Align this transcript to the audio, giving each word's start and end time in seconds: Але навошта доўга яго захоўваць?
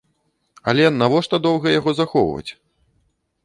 Але 0.73 0.85
навошта 1.01 1.35
доўга 1.45 1.67
яго 1.79 1.91
захоўваць? 2.01 2.51